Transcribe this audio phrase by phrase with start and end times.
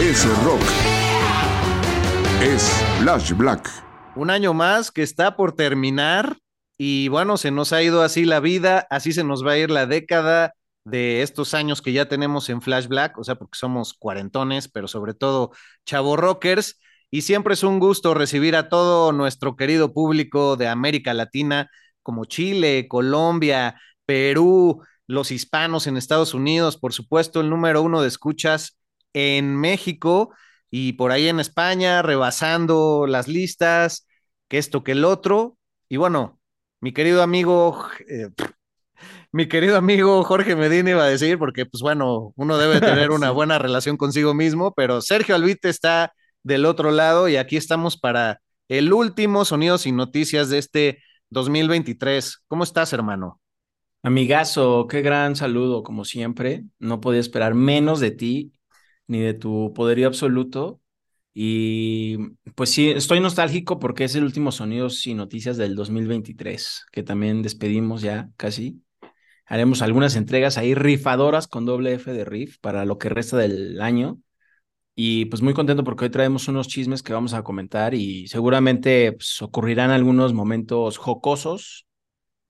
[0.00, 0.62] Es rock.
[2.40, 3.68] Es Flash Black.
[4.14, 6.38] Un año más que está por terminar
[6.78, 9.72] y bueno, se nos ha ido así la vida, así se nos va a ir
[9.72, 10.52] la década
[10.84, 14.86] de estos años que ya tenemos en Flash Black, o sea, porque somos cuarentones, pero
[14.86, 15.50] sobre todo
[15.84, 16.78] chavo rockers.
[17.10, 21.70] Y siempre es un gusto recibir a todo nuestro querido público de América Latina,
[22.04, 28.06] como Chile, Colombia, Perú, los hispanos en Estados Unidos, por supuesto, el número uno de
[28.06, 28.77] escuchas
[29.12, 30.34] en México
[30.70, 34.06] y por ahí en España, rebasando las listas,
[34.48, 35.56] que esto, que el otro.
[35.88, 36.40] Y bueno,
[36.80, 38.28] mi querido amigo, eh,
[39.32, 43.30] mi querido amigo Jorge Medina iba a decir, porque pues bueno, uno debe tener una
[43.30, 46.12] buena relación consigo mismo, pero Sergio Albite está
[46.42, 52.44] del otro lado y aquí estamos para el último Sonidos y Noticias de este 2023.
[52.48, 53.40] ¿Cómo estás, hermano?
[54.02, 56.64] Amigazo, qué gran saludo, como siempre.
[56.78, 58.52] No podía esperar menos de ti
[59.08, 60.80] ni de tu poderío absoluto.
[61.34, 62.18] Y
[62.54, 67.42] pues sí, estoy nostálgico porque es el último Sonidos y Noticias del 2023, que también
[67.42, 68.82] despedimos ya casi.
[69.46, 73.80] Haremos algunas entregas ahí rifadoras con doble F de riff para lo que resta del
[73.80, 74.20] año.
[74.94, 79.12] Y pues muy contento porque hoy traemos unos chismes que vamos a comentar y seguramente
[79.12, 81.86] pues, ocurrirán algunos momentos jocosos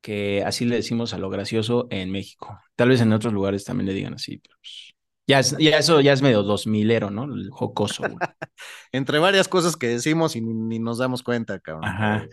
[0.00, 2.59] que así le decimos a lo gracioso en México.
[2.77, 4.94] Tal vez en otros lugares también le digan así, pero pues,
[5.28, 7.25] ya, es- ya eso ya es medio dos milero, ¿no?
[7.25, 8.03] El jocoso.
[8.05, 8.16] güey.
[8.93, 11.84] Entre varias cosas que decimos y ni, nos damos cuenta, cabrón.
[11.89, 12.27] Ajá.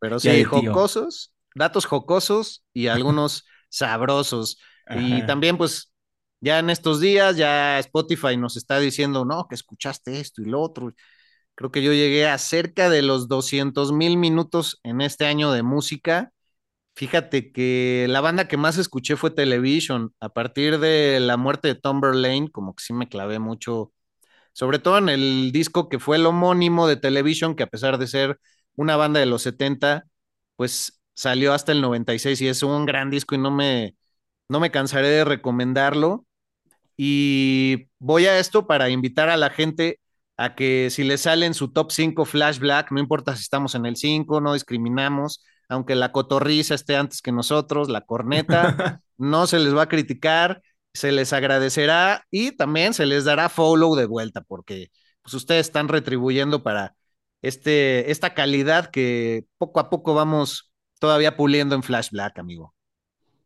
[0.00, 4.58] Pero, sí, jocosos, datos jocosos y algunos sabrosos.
[4.90, 5.92] Y también, pues,
[6.40, 10.60] ya en estos días, ya Spotify nos está diciendo, no, que escuchaste esto y lo
[10.60, 10.92] otro.
[11.54, 15.62] Creo que yo llegué a cerca de los 200 mil minutos en este año de
[15.62, 16.32] música.
[16.96, 20.14] Fíjate que la banda que más escuché fue Television.
[20.20, 23.92] A partir de la muerte de Tom Verlaine, como que sí me clavé mucho,
[24.52, 28.06] sobre todo en el disco que fue el homónimo de Television, que a pesar de
[28.08, 28.40] ser
[28.76, 30.06] una banda de los 70,
[30.56, 33.96] pues salió hasta el 96 y es un gran disco y no me,
[34.48, 36.26] no me cansaré de recomendarlo.
[36.96, 40.00] Y voy a esto para invitar a la gente
[40.36, 43.74] a que si le sale en su top 5 Flash Black, no importa si estamos
[43.74, 49.46] en el 5, no discriminamos, aunque la cotorriza esté antes que nosotros, la corneta, no
[49.46, 54.06] se les va a criticar, se les agradecerá y también se les dará follow de
[54.06, 54.90] vuelta, porque
[55.22, 56.94] pues ustedes están retribuyendo para
[57.42, 62.74] este, esta calidad que poco a poco vamos todavía puliendo en Flash Black, amigo.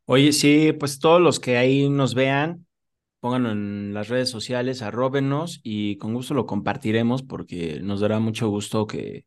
[0.04, 2.66] Oye, sí, pues todos los que ahí nos vean,
[3.20, 8.48] pónganlo en las redes sociales, arróbenos y con gusto lo compartiremos porque nos dará mucho
[8.48, 9.26] gusto que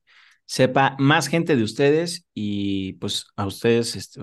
[0.52, 4.20] sepa más gente de ustedes y pues a ustedes, este,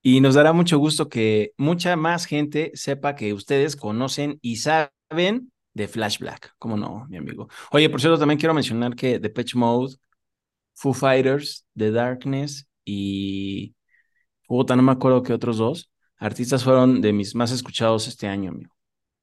[0.00, 5.52] y nos dará mucho gusto que mucha más gente sepa que ustedes conocen y saben
[5.74, 6.54] de Flash Black.
[6.56, 7.48] ¿Cómo no, mi amigo?
[7.70, 9.96] Oye, por cierto, también quiero mencionar que Depeche Mode,
[10.72, 13.74] Foo Fighters, The Darkness y
[14.46, 18.52] puta, no me acuerdo qué otros dos artistas fueron de mis más escuchados este año,
[18.52, 18.74] amigo.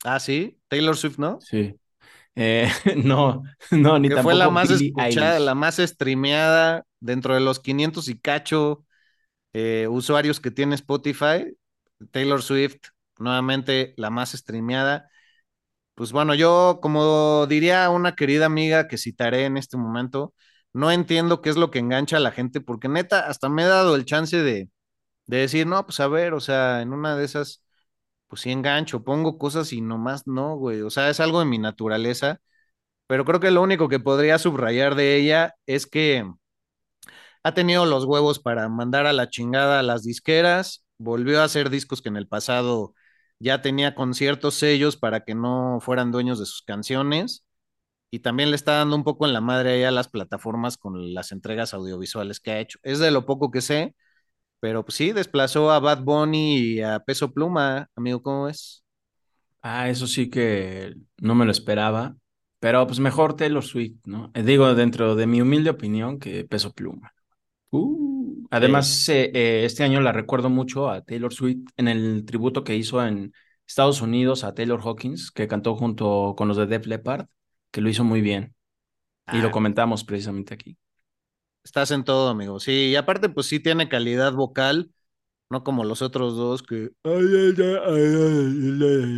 [0.04, 1.40] Ah, sí, Taylor Swift, ¿no?
[1.42, 1.74] Sí.
[2.36, 2.70] Eh,
[3.04, 5.40] no, no, ni que tampoco fue la más Billie escuchada, Eilish.
[5.40, 8.86] la más streameada dentro de los 500 y cacho
[9.54, 11.56] eh, usuarios que tiene Spotify.
[12.12, 12.78] Taylor Swift,
[13.20, 15.10] nuevamente la más streameada.
[15.96, 20.34] Pues bueno, yo como diría una querida amiga que citaré en este momento,
[20.74, 23.66] no entiendo qué es lo que engancha a la gente, porque neta, hasta me he
[23.68, 24.70] dado el chance de,
[25.28, 27.65] de decir, no, pues a ver, o sea, en una de esas,
[28.36, 31.58] pues sí engancho, pongo cosas y nomás no, güey, o sea, es algo de mi
[31.58, 32.42] naturaleza,
[33.08, 36.26] pero creo que lo único que podría subrayar de ella es que
[37.44, 41.70] ha tenido los huevos para mandar a la chingada a las disqueras, volvió a hacer
[41.70, 42.94] discos que en el pasado
[43.40, 47.46] ya tenía conciertos sellos para que no fueran dueños de sus canciones
[48.12, 51.32] y también le está dando un poco en la madre a las plataformas con las
[51.32, 52.80] entregas audiovisuales que ha hecho.
[52.84, 53.96] Es de lo poco que sé,
[54.66, 58.84] pero pues sí, desplazó a Bad Bunny y a Peso Pluma, amigo, ¿cómo es?
[59.62, 62.16] Ah, eso sí que no me lo esperaba,
[62.60, 64.32] pero pues mejor Taylor Swift, ¿no?
[64.36, 67.14] Eh, digo, dentro de mi humilde opinión, que Peso Pluma.
[67.72, 72.64] Uh, además, eh, eh, este año la recuerdo mucho a Taylor Swift en el tributo
[72.64, 73.34] que hizo en
[73.68, 77.28] Estados Unidos a Taylor Hawkins, que cantó junto con los de Def Leppard,
[77.72, 78.56] que lo hizo muy bien.
[79.30, 80.78] Y lo Ah, comentamos precisamente aquí.
[81.66, 82.62] Estás en todo, amigo.
[82.62, 84.92] Sí, y aparte, pues sí tiene calidad vocal,
[85.50, 86.92] no como los otros dos que...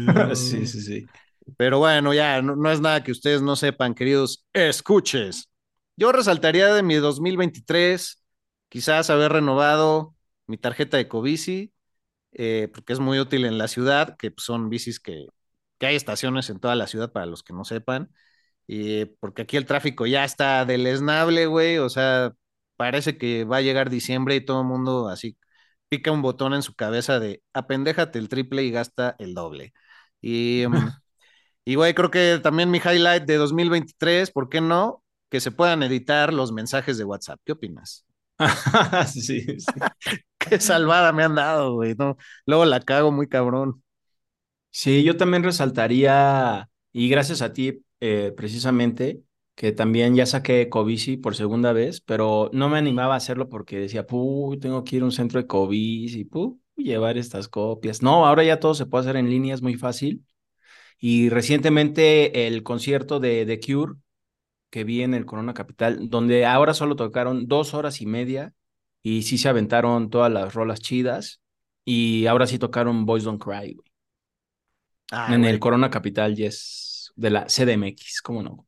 [0.36, 1.10] Sí, sí, sí.
[1.58, 5.50] Pero bueno, ya, no, no es nada que ustedes no sepan, queridos escuches.
[5.96, 8.24] Yo resaltaría de mi 2023,
[8.70, 10.16] quizás haber renovado
[10.46, 11.74] mi tarjeta de Covici,
[12.34, 15.28] eh, porque es muy útil en la ciudad, que son bicis que,
[15.80, 18.12] que hay estaciones en toda la ciudad para los que no sepan,
[18.68, 22.34] y porque aquí el tráfico ya está deleznable, güey, o sea,
[22.76, 25.38] parece que va a llegar diciembre y todo el mundo así
[25.90, 29.74] pica un botón en su cabeza de apendéjate el triple y gasta el doble.
[30.22, 30.92] Y, mm,
[31.66, 35.04] y güey, creo que también mi highlight de 2023, ¿por qué no?
[35.30, 37.40] Que se puedan editar los mensajes de WhatsApp.
[37.46, 38.06] ¿Qué opinas?
[39.08, 39.46] Sí, sí.
[40.38, 42.18] Qué salvada me han dado, güey, ¿no?
[42.46, 43.84] Luego la cago muy cabrón.
[44.72, 49.24] Sí, yo también resaltaría, y gracias a ti, eh, precisamente,
[49.56, 53.80] que también ya saqué Covici por segunda vez, pero no me animaba a hacerlo porque
[53.80, 58.02] decía, puh, tengo que ir a un centro de Covici, puh, llevar estas copias.
[58.04, 60.26] No, ahora ya todo se puede hacer en línea, es muy fácil.
[61.00, 63.94] Y recientemente el concierto de The Cure
[64.70, 68.54] que vi en el Corona Capital, donde ahora solo tocaron dos horas y media
[69.02, 71.42] y sí se aventaron todas las rolas chidas
[71.86, 73.88] y ahora sí tocaron Boys Don't Cry, güey.
[75.12, 75.60] Ah, En el.
[75.60, 76.58] Corona Capital, yes,
[77.18, 78.68] de la CDMX, ¿cómo no?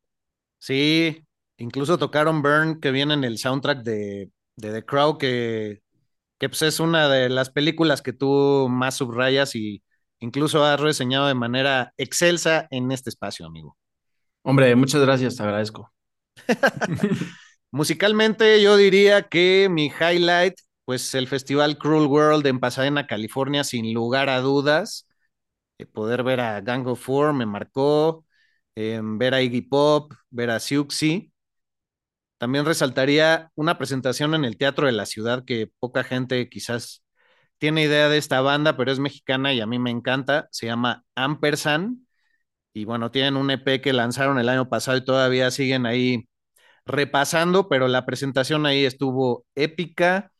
[0.59, 1.25] Sí,
[1.57, 5.81] incluso tocaron Burn, que viene en el soundtrack de, de The Crow, que,
[6.39, 9.83] que pues es una de las películas que tú más subrayas y
[10.19, 13.77] incluso has reseñado de manera excelsa en este espacio, amigo.
[14.43, 15.91] Hombre, muchas gracias, te agradezco.
[17.71, 20.55] Musicalmente, yo diría que mi highlight,
[20.85, 25.07] pues el Festival Cruel World en Pasadena, California, sin lugar a dudas.
[25.79, 28.25] Eh, poder ver a Gang of Four me marcó,
[28.75, 31.31] eh, ver a Iggy Pop, ver a Siouxsie.
[32.37, 37.03] También resaltaría una presentación en el Teatro de la Ciudad que poca gente quizás
[37.59, 40.47] tiene idea de esta banda, pero es mexicana y a mí me encanta.
[40.51, 41.99] Se llama Ampersand.
[42.73, 46.27] Y bueno, tienen un EP que lanzaron el año pasado y todavía siguen ahí
[46.85, 50.31] repasando, pero la presentación ahí estuvo épica.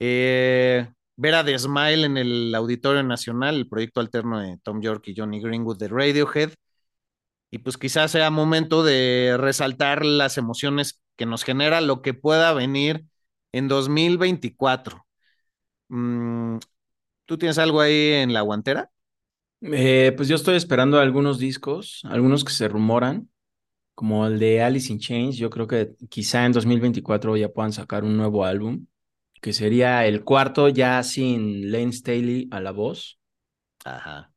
[0.00, 5.04] Eh, ver a The Smile en el Auditorio Nacional, el proyecto alterno de Tom York
[5.08, 6.52] y Johnny Greenwood de Radiohead.
[7.52, 12.54] Y pues quizás sea momento de resaltar las emociones que nos genera lo que pueda
[12.54, 13.06] venir
[13.52, 15.06] en 2024.
[15.88, 16.58] Mm,
[17.26, 18.90] ¿Tú tienes algo ahí en la guantera?
[19.60, 23.30] Eh, pues yo estoy esperando algunos discos, algunos que se rumoran,
[23.94, 25.36] como el de Alice in Chains.
[25.38, 28.86] Yo creo que quizá en 2024 ya puedan sacar un nuevo álbum,
[29.42, 33.20] que sería el cuarto ya sin Lane Staley a la voz.
[33.84, 34.31] Ajá.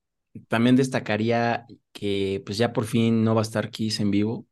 [0.48, 4.48] También destacaría que pues ya por fin no va a estar Kiss en vivo.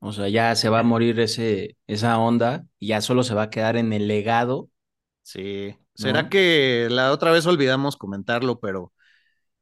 [0.00, 3.44] O sea, ya se va a morir ese, esa onda y ya solo se va
[3.44, 4.70] a quedar en el legado.
[5.22, 5.76] Sí.
[5.94, 6.30] ¿Será ¿No?
[6.30, 8.92] que la otra vez olvidamos comentarlo, pero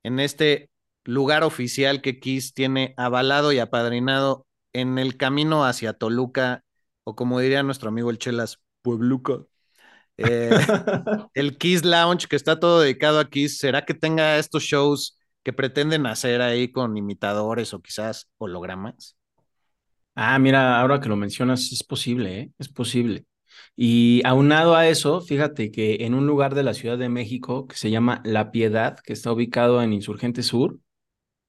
[0.03, 0.71] en este
[1.05, 6.65] lugar oficial que Kiss tiene avalado y apadrinado en el camino hacia Toluca,
[7.05, 9.39] o como diría nuestro amigo el Chelas, Puebluca,
[10.19, 10.51] eh,
[11.35, 15.16] el Kiss Lounge, que está todo dedicado a Kiss, ¿será que tenga estos shows
[15.47, 19.17] que pretenden hacer ahí con imitadores o quizás hologramas?
[20.17, 22.53] Ah, mira, ahora que lo mencionas, es posible, ¿eh?
[22.59, 23.27] Es posible.
[23.77, 27.77] Y aunado a eso, fíjate que en un lugar de la Ciudad de México que
[27.77, 30.81] se llama La Piedad, que está ubicado en Insurgente Sur,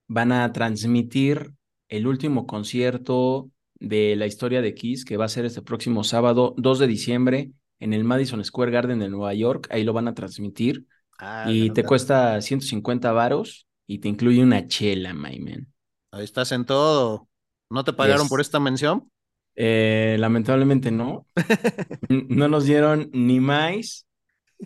[0.08, 1.54] van a transmitir
[1.89, 3.50] el último concierto
[3.80, 7.51] de la historia de Kiss, que va a ser este próximo sábado, 2 de diciembre,
[7.80, 9.68] en el Madison Square Garden de Nueva York.
[9.72, 10.86] Ahí lo van a transmitir
[11.20, 15.74] Ah, y te cuesta 150 varos y te incluye una chela, my man.
[16.12, 17.29] Ahí estás en todo.
[17.70, 19.10] ¿No te pagaron por esta mención?
[19.56, 21.25] Eh, lamentablemente no.
[22.10, 24.08] No nos dieron ni más,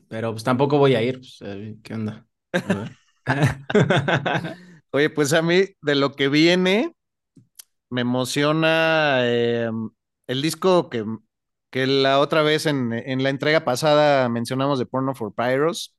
[0.07, 1.19] pero pues tampoco voy a ir.
[1.19, 1.39] Pues,
[1.83, 2.27] ¿qué onda?
[2.65, 2.97] A ver.
[4.91, 6.93] Oye, pues a mí de lo que viene
[7.89, 9.69] me emociona eh,
[10.27, 11.05] el disco que,
[11.69, 15.95] que la otra vez en, en la entrega pasada mencionamos de Porno for Pyros.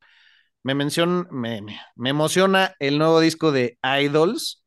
[0.63, 4.63] Me, me, emociona el nuevo disco de Idols.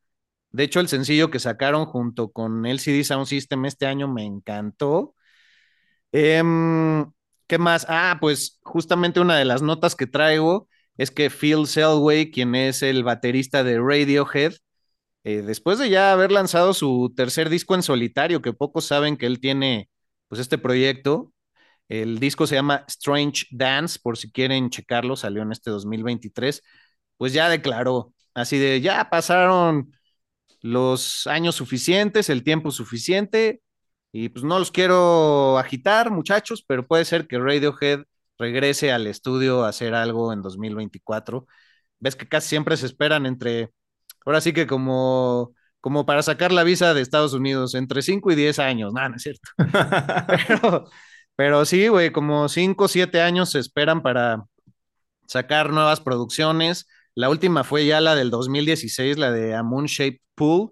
[0.50, 5.14] De hecho, el sencillo que sacaron junto con LCD Sound System este año me encantó.
[6.12, 7.10] Em,
[7.46, 7.86] ¿Qué más?
[7.88, 12.82] Ah, pues justamente una de las notas que traigo es que Phil Selway, quien es
[12.82, 14.54] el baterista de Radiohead,
[15.24, 19.26] eh, después de ya haber lanzado su tercer disco en solitario, que pocos saben que
[19.26, 19.90] él tiene
[20.28, 21.32] pues este proyecto,
[21.88, 26.62] el disco se llama Strange Dance, por si quieren checarlo, salió en este 2023,
[27.16, 29.92] pues ya declaró, así de, ya pasaron
[30.62, 33.62] los años suficientes, el tiempo suficiente,
[34.12, 38.04] y pues no los quiero agitar, muchachos, pero puede ser que Radiohead
[38.38, 41.46] regrese al estudio a hacer algo en 2024.
[42.00, 43.70] Ves que casi siempre se esperan entre,
[44.24, 48.34] ahora sí que como, como para sacar la visa de Estados Unidos, entre 5 y
[48.36, 49.48] 10 años, nada, no es cierto.
[50.48, 50.88] pero,
[51.36, 54.46] pero sí, güey, como 5 o 7 años se esperan para
[55.26, 56.86] sacar nuevas producciones.
[57.14, 60.70] La última fue ya la del 2016, la de A Moon Shaped Pool,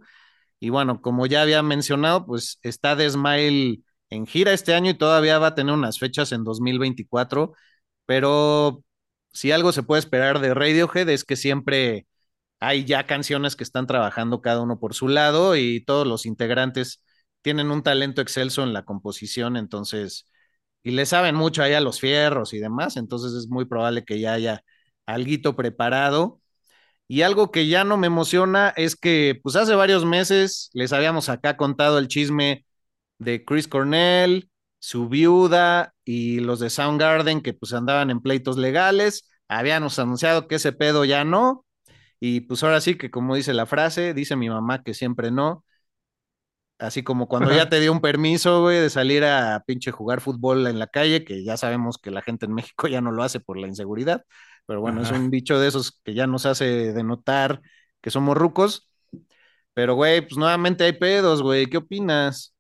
[0.61, 3.09] y bueno, como ya había mencionado, pues está The
[4.11, 7.53] en gira este año y todavía va a tener unas fechas en 2024,
[8.07, 8.83] pero
[9.33, 12.07] si algo se puede esperar de Radiohead es que siempre
[12.61, 17.03] hay ya canciones que están trabajando cada uno por su lado y todos los integrantes
[17.43, 20.27] tienen un talento excelso en la composición, entonces,
[20.85, 24.21] y le saben mucho ahí a los fierros y demás, entonces es muy probable que
[24.21, 24.63] ya haya
[25.07, 26.41] algo preparado.
[27.09, 31.29] Y algo que ya no me emociona es que, pues hace varios meses les habíamos
[31.29, 32.65] acá contado el chisme
[33.19, 39.31] de Chris Cornell, su viuda y los de Soundgarden que pues andaban en pleitos legales.
[39.49, 41.67] Habíamos anunciado que ese pedo ya no.
[42.21, 45.65] Y pues ahora sí que como dice la frase, dice mi mamá que siempre no.
[46.79, 50.67] Así como cuando ya te dio un permiso, güey, de salir a pinche jugar fútbol
[50.67, 53.41] en la calle, que ya sabemos que la gente en México ya no lo hace
[53.41, 54.25] por la inseguridad.
[54.67, 57.61] Pero bueno, es un bicho de esos que ya nos hace denotar
[58.01, 58.91] que somos rucos.
[59.75, 61.67] Pero, güey, pues nuevamente hay pedos, güey.
[61.67, 62.55] ¿Qué opinas?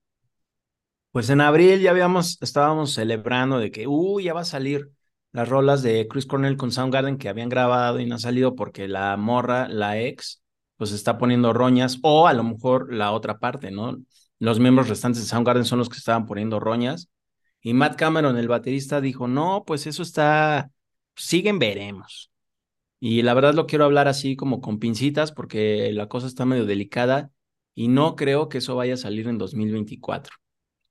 [1.10, 4.90] Pues en abril ya habíamos, estábamos celebrando de que, uy, ya va a salir
[5.32, 8.86] las rolas de Chris Cornell con Soundgarden que habían grabado y no ha salido porque
[8.88, 10.43] la morra, la ex,
[10.76, 13.98] pues está poniendo roñas, o a lo mejor la otra parte, ¿no?
[14.38, 17.08] Los miembros restantes de Soundgarden son los que estaban poniendo roñas.
[17.60, 20.70] Y Matt Cameron, el baterista, dijo, no, pues eso está,
[21.16, 22.30] siguen, veremos.
[23.00, 26.66] Y la verdad lo quiero hablar así como con pincitas porque la cosa está medio
[26.66, 27.30] delicada
[27.74, 30.34] y no creo que eso vaya a salir en 2024.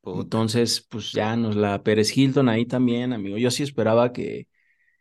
[0.06, 3.38] Entonces, pues ya nos la Pérez Hilton ahí también, amigo.
[3.38, 4.48] Yo sí esperaba que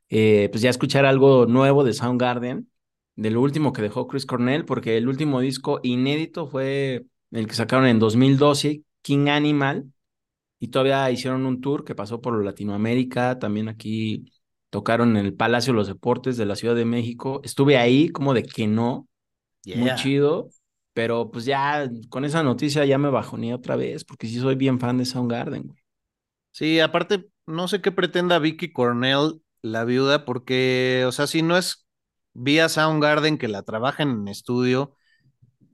[0.09, 2.71] eh, pues ya escuchar algo nuevo de Soundgarden,
[3.17, 7.55] de lo último que dejó Chris Cornell, porque el último disco inédito fue el que
[7.55, 9.93] sacaron en 2012, King Animal,
[10.59, 14.33] y todavía hicieron un tour que pasó por Latinoamérica, también aquí
[14.71, 17.41] tocaron en el Palacio de los Deportes de la Ciudad de México.
[17.45, 19.09] Estuve ahí como de que no,
[19.67, 20.49] muy chido,
[20.95, 24.79] pero pues ya con esa noticia ya me bajoné otra vez, porque sí soy bien
[24.79, 25.83] fan de Soundgarden, güey.
[26.53, 31.57] Sí, aparte, no sé qué pretenda Vicky Cornell, la viuda, porque, o sea, si no
[31.57, 31.82] es
[32.35, 34.97] vía Soundgarden que la trabaja en estudio,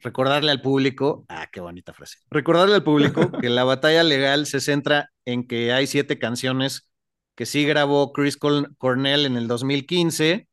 [0.00, 4.60] recordarle al público, ah, qué bonita frase, recordarle al público que la batalla legal se
[4.60, 6.88] centra en que hay siete canciones
[7.34, 10.48] que sí grabó Chris Cornell en el 2015.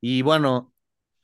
[0.00, 0.72] Y bueno,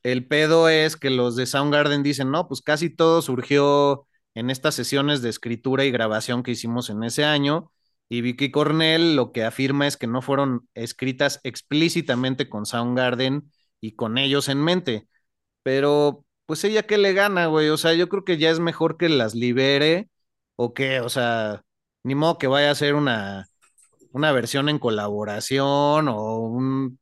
[0.02, 4.74] el pedo es que los de Soundgarden dicen, no, pues casi todo surgió en estas
[4.74, 7.72] sesiones de escritura y grabación que hicimos en ese año.
[8.10, 13.92] Y Vicky Cornell lo que afirma es que no fueron escritas explícitamente con Soundgarden y
[13.96, 15.08] con ellos en mente.
[15.62, 17.68] Pero, pues ella qué le gana, güey.
[17.70, 20.10] O sea, yo creo que ya es mejor que las libere
[20.56, 21.62] o que, o sea,
[22.04, 23.46] ni modo que vaya a ser una
[24.12, 26.38] una versión en colaboración o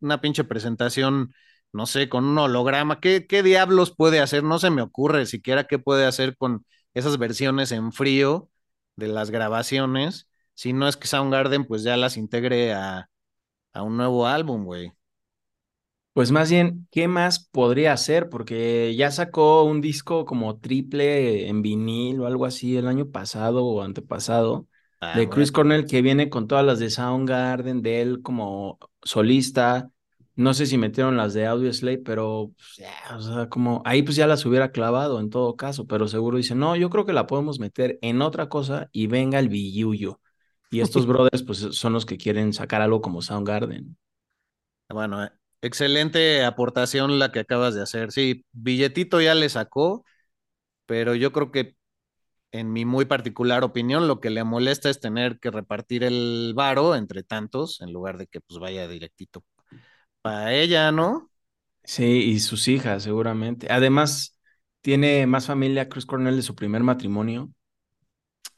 [0.00, 1.32] una pinche presentación,
[1.72, 3.00] no sé, con un holograma.
[3.00, 4.42] ¿Qué, ¿Qué diablos puede hacer?
[4.44, 8.50] No se me ocurre siquiera qué puede hacer con esas versiones en frío
[8.96, 10.28] de las grabaciones.
[10.54, 13.08] Si no es que Soundgarden pues ya las integre a,
[13.74, 14.92] a un nuevo álbum, güey.
[16.18, 18.28] Pues más bien, ¿qué más podría hacer?
[18.28, 23.64] Porque ya sacó un disco como triple en vinil o algo así el año pasado
[23.64, 24.66] o antepasado.
[25.00, 29.92] Ah, de Chris Cornell que viene con todas las de Soundgarden, de él como solista.
[30.34, 34.16] No sé si metieron las de Audio Slave, pero pues, o sea, como ahí pues
[34.16, 37.28] ya las hubiera clavado en todo caso, pero seguro dice, no, yo creo que la
[37.28, 40.20] podemos meter en otra cosa y venga el billuyo.
[40.72, 43.96] Y estos brothers pues son los que quieren sacar algo como Soundgarden.
[44.88, 45.30] Bueno, eh,
[45.62, 48.12] excelente aportación la que acabas de hacer.
[48.12, 50.04] Sí, billetito ya le sacó,
[50.86, 51.76] pero yo creo que
[52.52, 56.96] en mi muy particular opinión, lo que le molesta es tener que repartir el varo
[56.96, 59.44] entre tantos, en lugar de que pues vaya directito
[60.22, 61.30] para ella, ¿no?
[61.84, 63.68] Sí, y sus hijas, seguramente.
[63.70, 64.38] Además,
[64.82, 67.50] tiene más familia Chris Cornell de su primer matrimonio.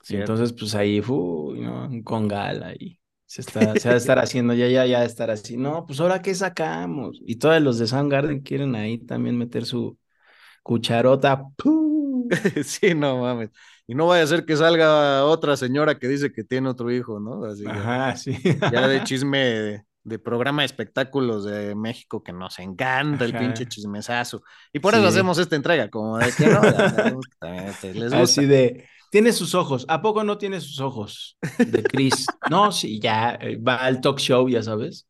[0.09, 1.89] Y entonces, pues ahí, uy, ¿no?
[2.05, 3.00] Con gala y
[3.31, 5.57] se, está, se va a estar haciendo, ya, ya, ya, estar así.
[5.57, 7.21] No, pues ahora qué sacamos.
[7.25, 9.97] Y todos los de Soundgarden quieren ahí también meter su
[10.65, 11.45] cucharota.
[12.65, 13.51] sí, no mames.
[13.87, 17.21] Y no vaya a ser que salga otra señora que dice que tiene otro hijo,
[17.21, 17.45] ¿no?
[17.45, 18.37] Así Ajá, sí.
[18.73, 24.43] Ya de chisme de, programa de espectáculos de México que nos encanta el pinche chismesazo.
[24.73, 28.23] Y por eso hacemos esta entrega, como de que no, les gusta.
[28.23, 29.85] Así de, tiene sus ojos.
[29.89, 31.37] ¿A poco no tiene sus ojos?
[31.59, 32.27] De Chris.
[32.51, 35.07] no, sí, ya eh, va al talk show, ya sabes.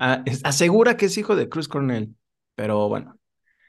[0.00, 2.14] Ah, asegura que es hijo de Chris Cornell.
[2.54, 3.18] Pero bueno,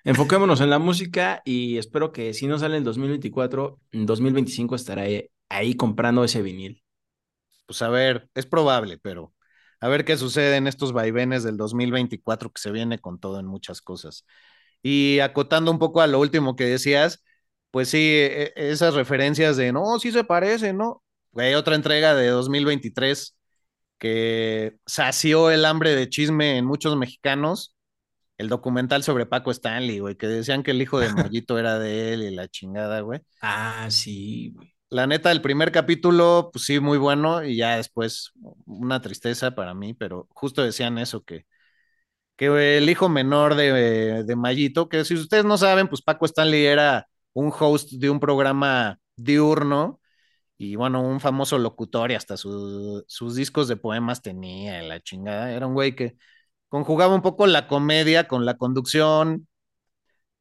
[0.05, 5.31] Enfoquémonos en la música y espero que si no sale en 2024, en 2025 estaré
[5.49, 6.83] ahí comprando ese vinil.
[7.65, 9.33] Pues a ver, es probable, pero
[9.79, 13.45] a ver qué sucede en estos vaivenes del 2024 que se viene con todo en
[13.45, 14.25] muchas cosas.
[14.81, 17.23] Y acotando un poco a lo último que decías,
[17.71, 21.03] pues sí, e, e, esas referencias de no, sí se parece, ¿no?
[21.35, 23.37] Hay otra entrega de 2023
[23.97, 27.75] que sació el hambre de chisme en muchos mexicanos
[28.39, 32.13] el documental sobre Paco Stanley, güey, que decían que el hijo de Mollito era de
[32.13, 33.19] él y la chingada, güey.
[33.41, 34.73] Ah, sí, güey.
[34.89, 38.31] La neta, el primer capítulo, pues sí, muy bueno, y ya después
[38.65, 41.45] una tristeza para mí, pero justo decían eso, que,
[42.37, 46.65] que el hijo menor de, de Mayito, que si ustedes no saben, pues Paco Stanley
[46.65, 47.07] era
[47.39, 49.99] un host de un programa diurno,
[50.57, 55.65] y bueno, un famoso locutor y hasta sus discos de poemas tenía, la chingada, era
[55.65, 56.17] un güey que
[56.67, 59.47] conjugaba un poco la comedia con la conducción.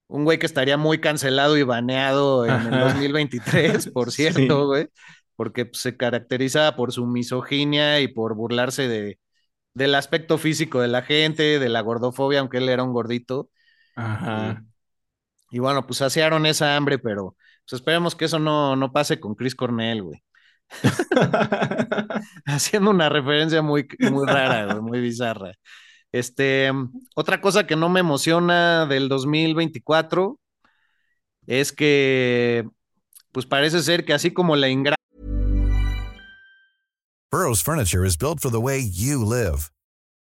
[0.08, 4.88] Un güey que estaría muy cancelado y baneado en el 2023, por cierto, güey,
[5.36, 9.20] porque pues, se caracteriza por su misoginia y por burlarse de,
[9.74, 13.50] del aspecto físico de la gente, de la gordofobia, aunque él era un gordito.
[13.94, 14.64] Ajá.
[14.64, 14.77] Y,
[15.52, 19.54] bueno, pues saciaron esa hambre, pero pues esperemos que eso no, no pase con Chris
[19.54, 20.22] Cornell, güey.
[22.44, 25.52] Haciendo una referencia muy, muy rara, güey, muy bizarra.
[26.12, 26.70] Este,
[27.14, 30.38] otra cosa que no me emociona del 2024
[31.46, 32.68] es que,
[33.32, 34.96] pues parece ser que así como la Ingra.
[37.30, 39.70] Burroughs Furniture is built for the way you live.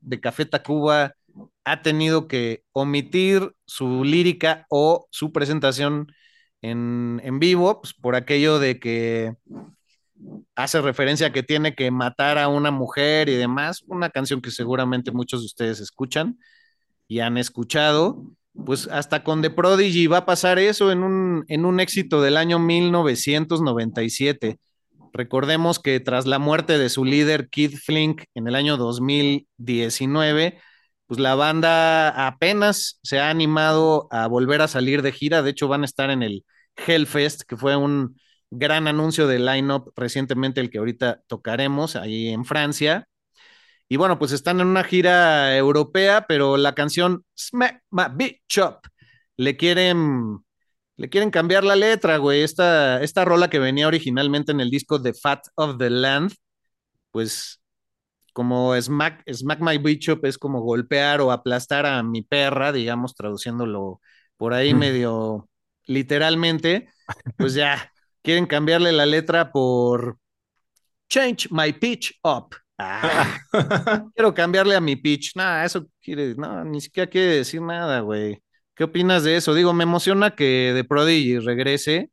[0.00, 1.14] De Café Tacuba
[1.64, 6.12] ha tenido que omitir su lírica o su presentación
[6.60, 9.34] en, en vivo pues, por aquello de que
[10.54, 14.50] hace referencia a que tiene que matar a una mujer y demás, una canción que
[14.50, 16.38] seguramente muchos de ustedes escuchan
[17.08, 18.24] y han escuchado,
[18.64, 22.36] pues hasta con The Prodigy va a pasar eso en un, en un éxito del
[22.36, 24.58] año 1997.
[25.12, 30.58] Recordemos que tras la muerte de su líder Keith Flink en el año 2019,
[31.06, 35.42] pues la banda apenas se ha animado a volver a salir de gira.
[35.42, 36.44] De hecho, van a estar en el
[36.76, 38.16] Hellfest, que fue un
[38.50, 43.08] gran anuncio de line-up recientemente, el que ahorita tocaremos ahí en Francia.
[43.88, 48.78] Y bueno, pues están en una gira europea, pero la canción Smack My Bitch Up
[49.36, 50.38] le quieren,
[50.96, 52.42] le quieren cambiar la letra, güey.
[52.42, 56.34] Esta, esta rola que venía originalmente en el disco The Fat of the Land,
[57.10, 57.60] pues
[58.32, 63.14] como Smack, Smack My Bitch Up es como golpear o aplastar a mi perra, digamos,
[63.14, 64.00] traduciéndolo
[64.36, 65.48] por ahí medio
[65.86, 66.88] literalmente,
[67.36, 70.18] pues ya quieren cambiarle la letra por
[71.08, 72.56] Change My Pitch Up.
[72.78, 73.38] Ah,
[74.14, 75.36] quiero cambiarle a mi pitch.
[75.36, 78.41] Nada, eso quiere, no, ni siquiera quiere decir nada, güey.
[78.74, 79.54] ¿Qué opinas de eso?
[79.54, 82.10] Digo, me emociona que The Prodigy regrese,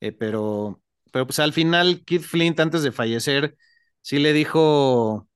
[0.00, 3.56] eh, pero, pero pues al final Kid Flint antes de fallecer
[4.02, 5.28] sí le dijo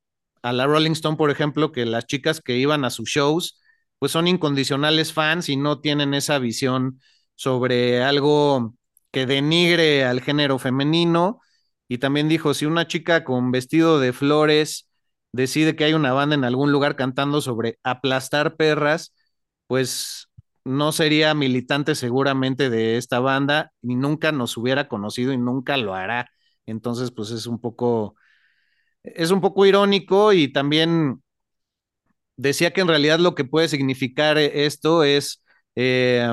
[0.42, 3.60] a la Rolling Stone, por ejemplo, que las chicas que iban a sus shows,
[3.98, 7.00] pues son incondicionales fans y no tienen esa visión
[7.36, 8.74] sobre algo
[9.12, 11.40] que denigre al género femenino.
[11.88, 14.88] Y también dijo, si una chica con vestido de flores
[15.32, 19.14] decide que hay una banda en algún lugar cantando sobre aplastar perras,
[19.66, 20.28] pues
[20.64, 25.94] no sería militante seguramente de esta banda, ni nunca nos hubiera conocido y nunca lo
[25.94, 26.30] hará.
[26.66, 28.16] Entonces, pues es un poco,
[29.02, 31.22] es un poco irónico y también
[32.36, 35.42] decía que en realidad lo que puede significar esto es,
[35.76, 36.28] eh,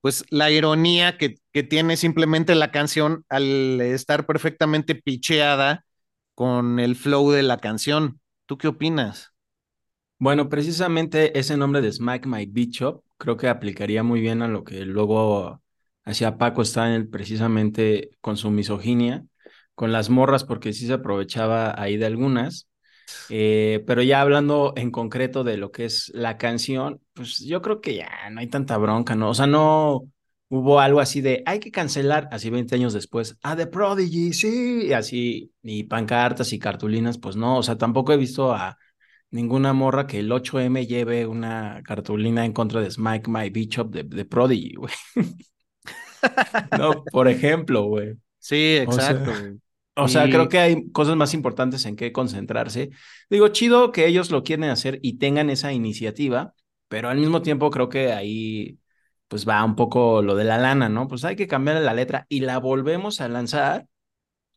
[0.00, 5.84] pues, la ironía que, que, tiene simplemente la canción al estar perfectamente picheada
[6.34, 8.20] con el flow de la canción.
[8.46, 9.31] ¿Tú qué opinas?
[10.22, 14.46] Bueno, precisamente ese nombre de Smack My Beach Up creo que aplicaría muy bien a
[14.46, 15.60] lo que luego
[16.04, 19.26] hacía Paco Stanley precisamente con su misoginia,
[19.74, 22.68] con las morras, porque sí se aprovechaba ahí de algunas.
[23.30, 27.80] Eh, pero ya hablando en concreto de lo que es la canción, pues yo creo
[27.80, 29.30] que ya no hay tanta bronca, ¿no?
[29.30, 30.02] O sea, no
[30.48, 34.86] hubo algo así de hay que cancelar, así 20 años después, a The Prodigy, sí,
[34.86, 38.78] y así, y pancartas y cartulinas, pues no, o sea, tampoco he visto a
[39.32, 44.04] ninguna morra que el 8M lleve una cartulina en contra de Smike My Bishop de,
[44.04, 44.92] de Prodigy, güey.
[46.78, 48.14] no, por ejemplo, güey.
[48.38, 49.32] Sí, exacto.
[49.32, 49.52] O sea,
[49.94, 52.90] o sea, creo que hay cosas más importantes en qué concentrarse.
[53.28, 56.54] Digo, chido que ellos lo quieren hacer y tengan esa iniciativa,
[56.88, 58.78] pero al mismo tiempo creo que ahí
[59.28, 61.08] pues va un poco lo de la lana, ¿no?
[61.08, 63.86] Pues hay que cambiar la letra y la volvemos a lanzar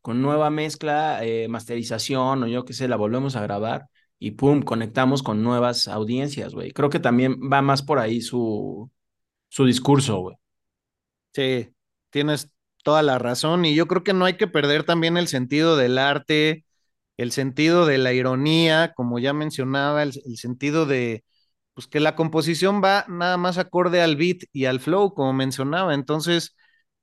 [0.01, 3.87] con nueva mezcla, eh, masterización o yo qué sé, la volvemos a grabar
[4.25, 6.71] y pum, conectamos con nuevas audiencias, güey.
[6.71, 8.89] Creo que también va más por ahí su,
[9.49, 10.35] su discurso, güey.
[11.35, 11.69] Sí,
[12.09, 12.51] tienes
[12.83, 15.99] toda la razón y yo creo que no hay que perder también el sentido del
[15.99, 16.65] arte,
[17.17, 21.23] el sentido de la ironía, como ya mencionaba, el, el sentido de,
[21.75, 25.93] pues que la composición va nada más acorde al beat y al flow, como mencionaba.
[25.93, 26.55] Entonces,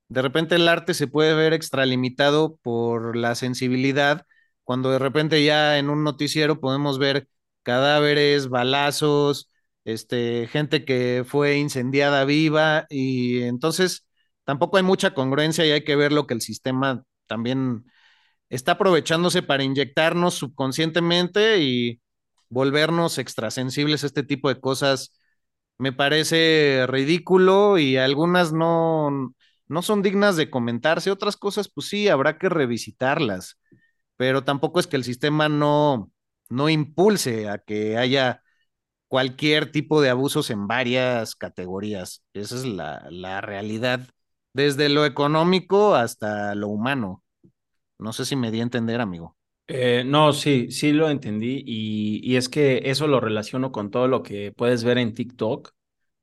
[0.09, 4.25] de repente el arte se puede ver extralimitado por la sensibilidad
[4.63, 7.27] cuando de repente ya en un noticiero podemos ver
[7.63, 9.49] cadáveres, balazos,
[9.85, 14.05] este, gente que fue incendiada viva y entonces
[14.45, 17.85] tampoco hay mucha congruencia y hay que ver lo que el sistema también
[18.49, 22.01] está aprovechándose para inyectarnos subconscientemente y
[22.49, 25.13] volvernos extrasensibles a este tipo de cosas.
[25.77, 29.33] Me parece ridículo y algunas no,
[29.67, 33.57] no son dignas de comentarse, otras cosas pues sí, habrá que revisitarlas
[34.17, 36.11] pero tampoco es que el sistema no,
[36.49, 38.41] no impulse a que haya
[39.07, 42.23] cualquier tipo de abusos en varias categorías.
[42.33, 44.07] Esa es la, la realidad,
[44.53, 47.23] desde lo económico hasta lo humano.
[47.99, 49.37] No sé si me di a entender, amigo.
[49.67, 54.09] Eh, no, sí, sí lo entendí y, y, es que eso lo relaciono con todo
[54.09, 55.71] lo que puedes ver en TikTok,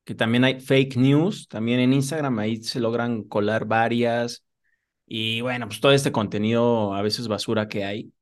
[0.05, 4.45] que también hay fake news, también en Instagram ahí se logran colar varias,
[5.13, 8.13] y bueno, pues todo este contenido a veces basura que hay,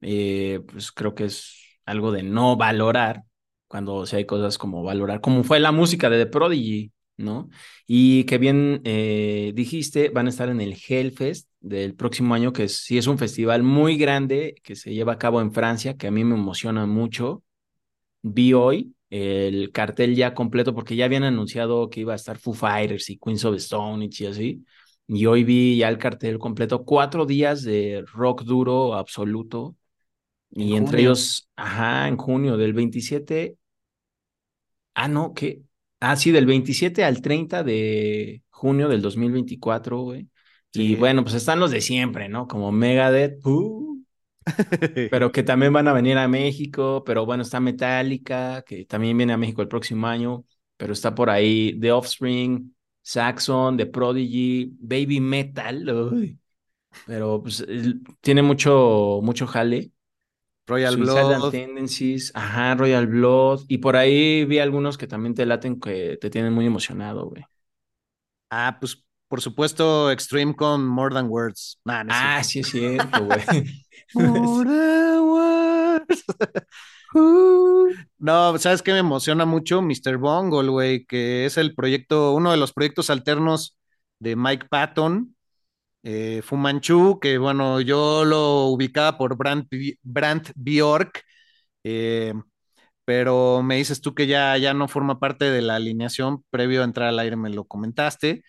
[0.00, 3.24] eh, pues creo que es algo de no valorar
[3.66, 7.48] cuando si hay cosas como valorar, como fue la música de The Prodigy, ¿no?
[7.84, 12.68] Y que bien eh, dijiste, van a estar en el Hellfest del próximo año, que
[12.68, 16.12] sí es un festival muy grande que se lleva a cabo en Francia, que a
[16.12, 17.42] mí me emociona mucho.
[18.22, 22.54] Vi hoy el cartel ya completo porque ya habían anunciado que iba a estar Foo
[22.54, 24.64] Fighters y Queens of Stone y así.
[25.12, 29.76] Y hoy vi ya el cartel completo, cuatro días de rock duro absoluto.
[30.52, 33.56] Y entre ellos, ajá, en junio, del 27.
[34.94, 35.62] Ah, no, ¿qué?
[35.98, 40.28] Ah, sí, del 27 al 30 de junio del 2024, güey.
[40.72, 40.92] Sí.
[40.92, 42.46] Y bueno, pues están los de siempre, ¿no?
[42.46, 44.04] Como Megadeth, uh,
[45.10, 49.32] pero que también van a venir a México, pero bueno, está Metallica, que también viene
[49.32, 50.44] a México el próximo año,
[50.76, 56.38] pero está por ahí The Offspring, Saxon, The Prodigy, Baby Metal, uy,
[57.06, 57.64] pero pues
[58.20, 59.92] tiene mucho, mucho jale.
[60.66, 61.50] Royal Blood.
[61.50, 63.62] Tendencies, ajá, Royal Blood.
[63.66, 67.44] Y por ahí vi algunos que también te laten que te tienen muy emocionado, güey.
[68.50, 71.80] Ah, pues por supuesto, Extreme con More Than Words.
[71.86, 73.40] ah, sí es cierto, güey.
[74.14, 76.24] More Than Words.
[78.18, 79.82] No, ¿sabes qué me emociona mucho?
[79.82, 80.16] Mr.
[80.18, 83.76] Bungle, güey, que es el proyecto, uno de los proyectos alternos
[84.18, 85.34] de Mike Patton
[86.04, 89.66] eh, Fumanchu, que bueno, yo lo ubicaba por Brand,
[90.02, 91.24] Brand Bjork,
[91.84, 92.34] eh,
[93.04, 96.84] pero me dices tú que ya, ya no forma parte de la alineación, previo a
[96.84, 98.44] entrar al aire me lo comentaste,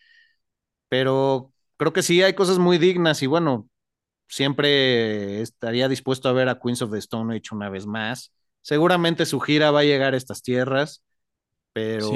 [0.89, 3.69] pero creo que sí hay cosas muy dignas y bueno,
[4.29, 8.33] siempre estaría dispuesto a ver a Queens of the Stone Age una vez más.
[8.61, 11.03] Seguramente su gira va a llegar a estas tierras,
[11.73, 12.11] pero,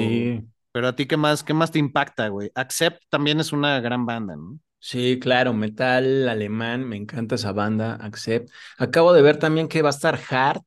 [0.72, 2.50] pero a ti qué más, qué más te impacta, güey.
[2.54, 4.58] Accept también es una gran banda, ¿no?
[4.78, 8.50] Sí, claro, metal alemán, me encanta esa banda, Accept.
[8.78, 10.64] Acabo de ver también que va a estar Hart,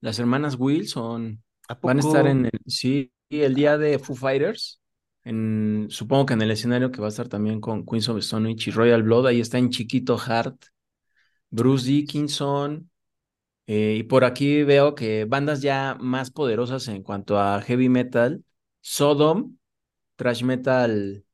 [0.00, 1.42] las hermanas Wilson.
[1.82, 4.80] Van a estar en el, sí, el día de Foo Fighters.
[5.24, 8.56] En, supongo que en el escenario que va a estar también con Queens of Stone
[8.56, 10.56] y Royal Blood, ahí está en chiquito Hart,
[11.50, 12.90] Bruce Dickinson,
[13.68, 18.44] eh, y por aquí veo que bandas ya más poderosas en cuanto a heavy metal,
[18.80, 19.58] Sodom,
[20.16, 21.24] thrash metal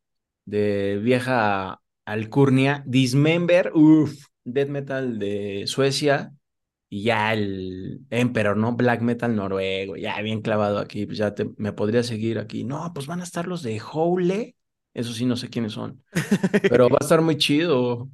[0.44, 6.32] de vieja Alcurnia, Dismember, uff, death metal de Suecia
[6.88, 8.74] y ya el Emperor, ¿no?
[8.76, 12.64] Black metal noruego, ya bien clavado aquí, pues ya te, me podría seguir aquí.
[12.64, 14.56] No, pues van a estar los de Howle,
[14.92, 16.02] eso sí, no sé quiénes son,
[16.68, 18.10] pero va a estar muy chido.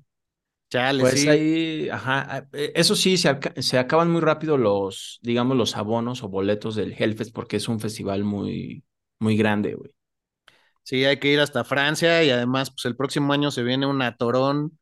[0.71, 5.77] Chale, pues ahí, ajá, eh, eso sí, se, se, acaban muy rápido los, digamos, los
[5.77, 8.85] abonos o boletos del Hellfest porque es un festival muy,
[9.19, 9.91] muy grande, güey.
[10.83, 14.03] Sí, hay que ir hasta Francia y además, pues el próximo año se viene un
[14.03, 14.79] atorón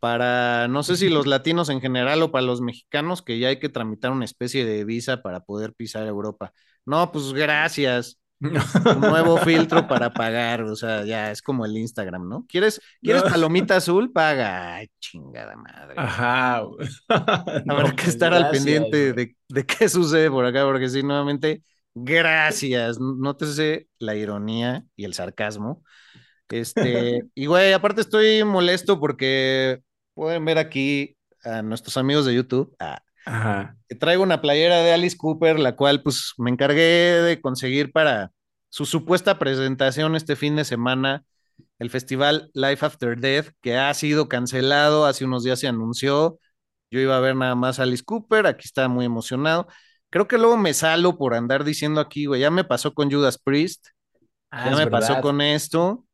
[0.00, 3.58] para, no sé si los latinos en general o para los mexicanos, que ya hay
[3.60, 6.52] que tramitar una especie de visa para poder pisar Europa.
[6.86, 8.18] No, pues gracias.
[8.42, 12.46] Un nuevo filtro para pagar, o sea, ya es como el Instagram, ¿no?
[12.48, 14.12] ¿Quieres, ¿quieres palomita azul?
[14.12, 14.76] Paga.
[14.76, 15.94] Ay, chingada madre.
[15.96, 16.56] Ajá.
[17.08, 21.62] Habrá que pues, estar al pendiente de, de, qué sucede por acá, porque si nuevamente
[21.94, 22.98] Gracias.
[22.98, 25.82] Nótese la ironía y el sarcasmo.
[26.48, 29.80] Este, y güey, aparte estoy molesto porque
[30.14, 32.74] pueden ver aquí a nuestros amigos de YouTube.
[33.24, 33.76] Ajá.
[33.88, 38.30] Que traigo una playera de Alice Cooper, la cual pues me encargué de conseguir para
[38.68, 41.24] su supuesta presentación este fin de semana,
[41.78, 46.38] el festival Life After Death, que ha sido cancelado, hace unos días se anunció.
[46.90, 49.66] Yo iba a ver nada más a Alice Cooper, aquí estaba muy emocionado.
[50.10, 53.38] Creo que luego me salo por andar diciendo aquí, güey, ya me pasó con Judas
[53.38, 53.88] Priest,
[54.50, 56.04] ah, ya me pasó con esto.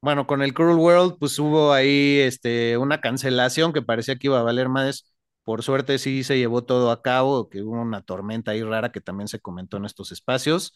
[0.00, 4.38] Bueno, con el Cruel World, pues hubo ahí este, una cancelación que parecía que iba
[4.38, 5.13] a valer más.
[5.44, 9.00] Por suerte sí se llevó todo a cabo, que hubo una tormenta ahí rara que
[9.00, 10.74] también se comentó en estos espacios.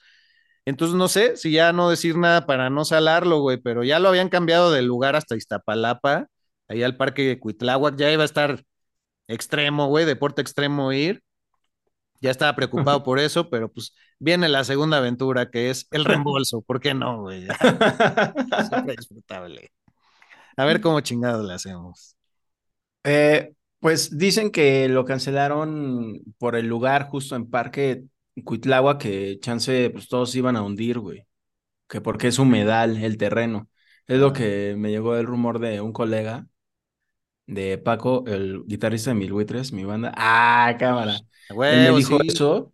[0.67, 4.09] Entonces no sé si ya no decir nada para no salarlo, güey, pero ya lo
[4.09, 6.27] habían cambiado de lugar hasta Iztapalapa,
[6.69, 8.63] ahí al parque de Cuitláhuac, ya iba a estar
[9.29, 11.23] extremo, güey, deporte extremo ir.
[12.21, 16.63] Ya estaba preocupado por eso, pero pues viene la segunda aventura que es el reembolso.
[16.63, 17.47] ¿Por qué no, güey?
[18.69, 19.71] Siempre disfrutable.
[20.57, 22.17] A ver cómo chingado le hacemos.
[23.05, 28.05] Eh, pues dicen que lo cancelaron por el lugar justo en Parque
[28.45, 31.27] Cuitlagua, que chance, pues todos iban a hundir, güey.
[31.89, 33.69] Que porque es humedal el terreno.
[34.07, 36.47] Es lo que me llegó el rumor de un colega
[37.47, 40.13] de Paco, el guitarrista de Mil Buitres, mi banda.
[40.17, 41.19] Ah, cámara.
[41.49, 42.73] Él me dijo eso.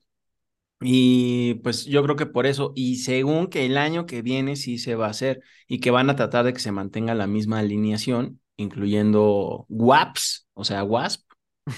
[0.81, 4.79] Y pues yo creo que por eso, y según que el año que viene sí
[4.79, 7.61] se va a hacer, y que van a tratar de que se mantenga la misma
[7.61, 11.23] alineación, incluyendo WAPS, o sea, WASP,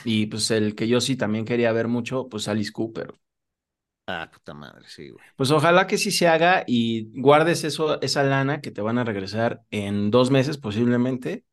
[0.04, 3.14] y pues el que yo sí también quería ver mucho, pues Alice Cooper.
[4.08, 5.24] Ah, puta madre, sí, güey.
[5.36, 9.04] Pues ojalá que sí se haga y guardes eso, esa lana que te van a
[9.04, 11.44] regresar en dos meses posiblemente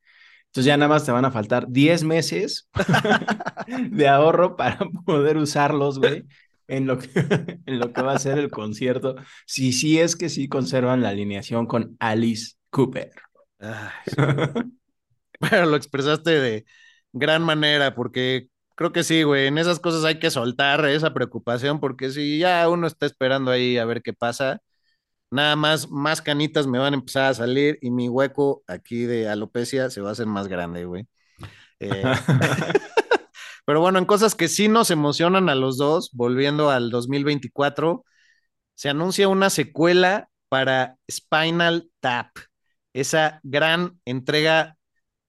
[0.53, 2.69] entonces ya nada más te van a faltar 10 meses
[3.89, 6.25] de ahorro para poder usarlos, güey,
[6.67, 7.09] en lo, que,
[7.65, 9.15] en lo que va a ser el concierto.
[9.47, 13.11] Si sí es que sí conservan la alineación con Alice Cooper.
[15.49, 16.65] Pero lo expresaste de
[17.11, 21.79] gran manera, porque creo que sí, güey, en esas cosas hay que soltar esa preocupación,
[21.79, 24.61] porque si ya uno está esperando ahí a ver qué pasa,
[25.31, 29.29] nada más, más canitas me van a empezar a salir y mi hueco aquí de
[29.29, 31.07] alopecia se va a hacer más grande, güey.
[31.79, 32.03] Eh,
[33.65, 38.03] Pero bueno, en cosas que sí nos emocionan a los dos, volviendo al 2024,
[38.75, 42.29] se anuncia una secuela para Spinal Tap,
[42.93, 44.77] esa gran entrega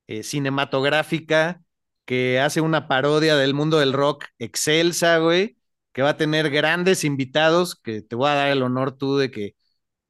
[0.07, 1.63] eh, cinematográfica
[2.05, 5.57] que hace una parodia del mundo del rock excelsa, güey,
[5.93, 9.31] que va a tener grandes invitados, que te voy a dar el honor tú de
[9.31, 9.55] que,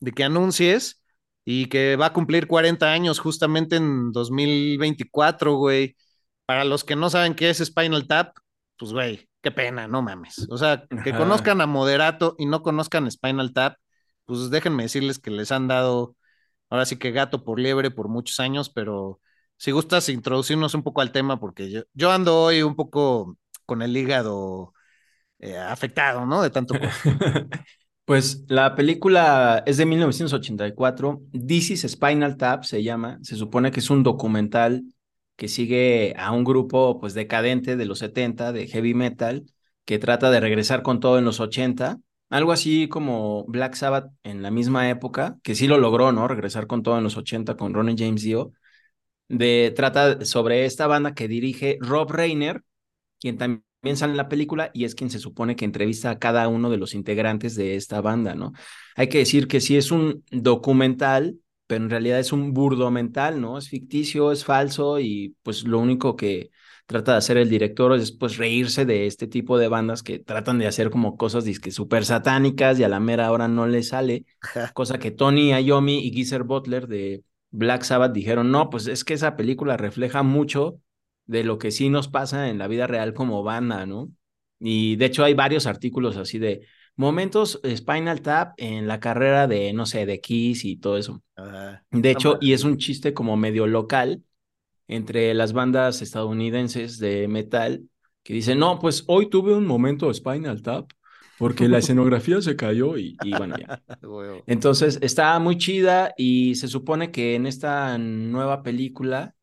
[0.01, 1.03] de que anuncies,
[1.45, 5.97] y que va a cumplir 40 años justamente en 2024, güey.
[6.47, 8.37] Para los que no saben qué es Spinal Tap,
[8.79, 10.47] pues, güey, qué pena, no mames.
[10.51, 11.19] O sea, que Ajá.
[11.19, 13.77] conozcan a Moderato y no conozcan Spinal Tap,
[14.25, 16.17] pues déjenme decirles que les han dado,
[16.71, 19.21] ahora sí que gato por liebre por muchos años, pero
[19.65, 23.81] si gustas introducirnos un poco al tema, porque yo, yo ando hoy un poco con
[23.81, 24.75] el hígado
[25.39, 26.43] eh, afectado, ¿no?
[26.43, 26.75] De tanto.
[28.05, 31.23] Pues la película es de 1984.
[31.33, 33.19] This is Spinal Tap se llama.
[33.23, 34.85] Se supone que es un documental
[35.37, 39.47] que sigue a un grupo pues decadente de los 70 de heavy metal
[39.87, 41.99] que trata de regresar con todo en los 80.
[42.29, 46.29] Algo así como Black Sabbath en la misma época, que sí lo logró, ¿no?
[46.29, 48.53] Regresar con todo en los 80 con Ronnie James Dio.
[49.29, 52.63] De, trata sobre esta banda que dirige Rob Reiner,
[53.21, 53.65] quien también
[53.97, 56.79] sale en la película y es quien se supone que entrevista a cada uno de
[56.79, 58.53] los integrantes de esta banda, ¿no?
[58.97, 63.59] Hay que decir que sí es un documental, pero en realidad es un burdomental, ¿no?
[63.59, 66.51] Es ficticio, es falso y pues lo único que
[66.87, 70.59] trata de hacer el director es pues reírse de este tipo de bandas que tratan
[70.59, 74.27] de hacer como cosas disque súper satánicas y a la mera hora no les sale,
[74.75, 77.23] cosa que Tony Iommi y Geezer Butler de
[77.57, 80.81] Black Sabbath dijeron, no, pues es que esa película refleja mucho
[81.27, 84.11] de lo que sí nos pasa en la vida real como banda, ¿no?
[84.59, 89.73] Y de hecho hay varios artículos así de momentos Spinal Tap en la carrera de,
[89.73, 91.23] no sé, de Kiss y todo eso.
[91.37, 91.85] Ajá.
[91.93, 94.25] De hecho, y es un chiste como medio local
[94.89, 97.85] entre las bandas estadounidenses de metal
[98.25, 100.91] que dicen, no, pues hoy tuve un momento Spinal Tap
[101.37, 103.73] porque la escenografía se cayó y, y bueno, ya.
[104.47, 109.35] Entonces está muy chida y se supone que en esta nueva película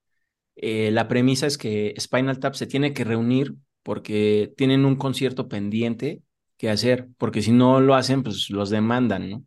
[0.56, 5.48] eh, la premisa es que Spinal Tap se tiene que reunir porque tienen un concierto
[5.50, 6.22] pendiente
[6.58, 9.46] que hacer, porque si no lo hacen, pues los demandan, ¿no?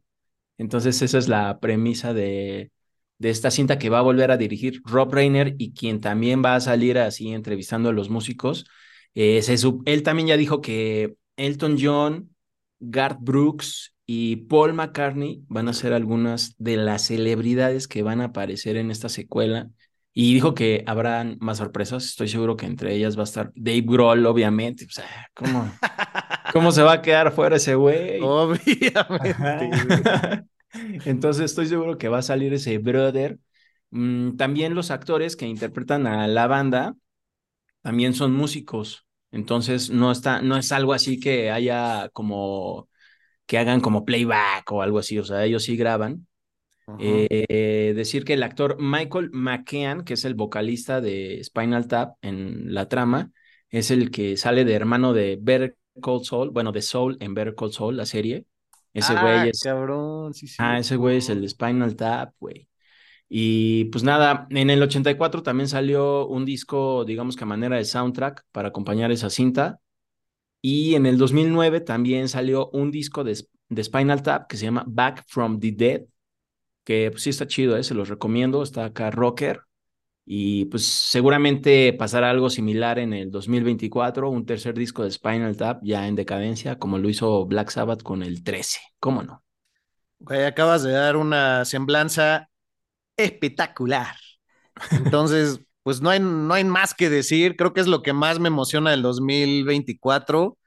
[0.58, 2.70] Entonces esa es la premisa de,
[3.18, 6.54] de esta cinta que va a volver a dirigir Rob Reiner y quien también va
[6.56, 8.66] a salir así entrevistando a los músicos.
[9.14, 12.33] Eh, se él también ya dijo que Elton John,
[12.80, 18.26] Garth Brooks y Paul McCartney van a ser algunas de las celebridades que van a
[18.26, 19.70] aparecer en esta secuela.
[20.12, 22.04] Y dijo que habrán más sorpresas.
[22.04, 24.84] Estoy seguro que entre ellas va a estar Dave Grohl, obviamente.
[24.84, 25.68] O sea, ¿cómo,
[26.52, 28.20] cómo se va a quedar fuera ese güey?
[28.22, 28.84] Obviamente.
[31.04, 33.38] Entonces estoy seguro que va a salir ese brother.
[33.90, 36.94] Mm, también los actores que interpretan a la banda
[37.82, 39.03] también son músicos.
[39.34, 42.88] Entonces no está, no es algo así que haya como
[43.46, 45.18] que hagan como playback o algo así.
[45.18, 46.26] O sea, ellos sí graban.
[46.96, 52.72] Eh, decir que el actor Michael McKean, que es el vocalista de Spinal Tap en
[52.74, 53.32] la trama,
[53.70, 57.54] es el que sale de hermano de Better Call Saul, bueno, de Soul en Better
[57.56, 58.46] Call Saul, la serie.
[58.92, 60.64] Ese Ah, güey es, cabrón, sí, sí.
[60.64, 62.68] ah, ese güey es el de Spinal Tap, güey.
[63.28, 67.84] Y pues nada, en el 84 también salió un disco, digamos que a manera de
[67.84, 69.80] soundtrack para acompañar esa cinta.
[70.60, 73.36] Y en el 2009 también salió un disco de,
[73.68, 76.02] de Spinal Tap que se llama Back from the Dead,
[76.84, 77.84] que pues sí está chido, ¿eh?
[77.84, 79.62] se los recomiendo, está acá rocker.
[80.26, 85.80] Y pues seguramente pasará algo similar en el 2024, un tercer disco de Spinal Tap
[85.82, 88.80] ya en decadencia, como lo hizo Black Sabbath con el 13.
[89.00, 89.44] ¿Cómo no?
[90.20, 92.48] Güey, acabas de dar una semblanza
[93.16, 94.16] espectacular.
[94.90, 97.56] Entonces, pues no hay, no hay más que decir.
[97.56, 100.58] Creo que es lo que más me emociona del 2024.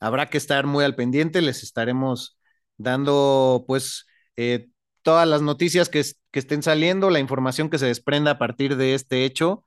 [0.00, 1.42] Habrá que estar muy al pendiente.
[1.42, 2.38] Les estaremos
[2.78, 4.68] dando, pues, eh,
[5.02, 8.76] todas las noticias que, es- que estén saliendo, la información que se desprenda a partir
[8.76, 9.64] de este hecho.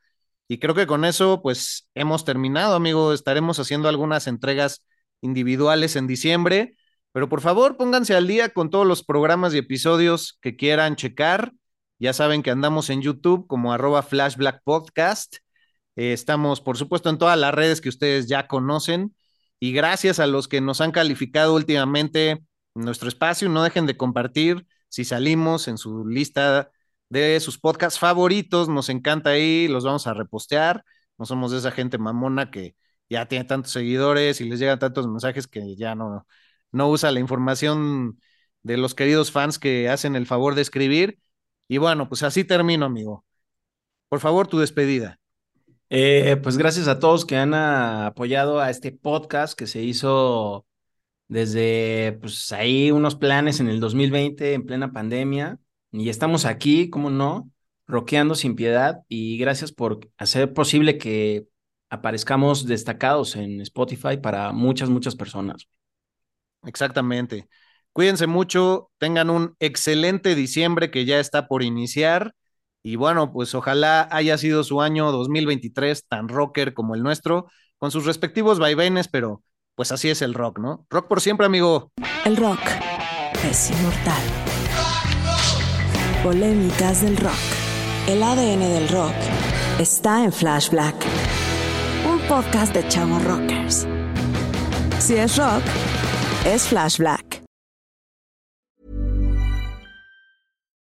[0.47, 3.13] Y creo que con eso, pues, hemos terminado, amigo.
[3.13, 4.86] Estaremos haciendo algunas entregas
[5.21, 6.75] individuales en diciembre.
[7.11, 11.53] Pero por favor, pónganse al día con todos los programas y episodios que quieran checar.
[12.04, 15.38] Ya saben que andamos en YouTube como arroba Flashback Podcast.
[15.95, 19.16] Eh, estamos, por supuesto, en todas las redes que ustedes ya conocen.
[19.58, 22.41] Y gracias a los que nos han calificado últimamente en
[22.76, 26.72] nuestro espacio, no dejen de compartir si salimos en su lista
[27.08, 28.68] de sus podcasts favoritos.
[28.68, 30.84] Nos encanta ahí, los vamos a repostear.
[31.18, 32.76] No somos de esa gente mamona que
[33.10, 36.28] ya tiene tantos seguidores y les llegan tantos mensajes que ya no,
[36.74, 38.20] no usa la información
[38.62, 41.22] de los queridos fans que hacen el favor de escribir.
[41.68, 43.26] Y bueno, pues así termino, amigo.
[44.09, 45.20] Por favor, tu despedida.
[45.89, 50.66] Eh, pues gracias a todos que han apoyado a este podcast que se hizo
[51.28, 55.59] desde pues ahí unos planes en el 2020 en plena pandemia
[55.91, 57.51] y estamos aquí, ¿cómo no?
[57.88, 61.47] Roqueando sin piedad y gracias por hacer posible que
[61.89, 65.68] aparezcamos destacados en Spotify para muchas, muchas personas.
[66.64, 67.47] Exactamente.
[67.93, 72.33] Cuídense mucho, tengan un excelente diciembre que ya está por iniciar.
[72.83, 77.91] Y bueno, pues ojalá haya sido su año 2023 tan rocker como el nuestro, con
[77.91, 79.43] sus respectivos vaivenes, pero
[79.75, 80.85] pues así es el rock, ¿no?
[80.89, 81.91] Rock por siempre, amigo.
[82.25, 82.59] El rock
[83.43, 84.23] es inmortal.
[86.23, 87.31] Polémicas del rock.
[88.07, 89.13] El ADN del rock
[89.79, 90.95] está en Flash Black,
[92.05, 93.87] un podcast de chavos rockers.
[94.99, 95.63] Si es rock,
[96.45, 97.42] es Flash Black.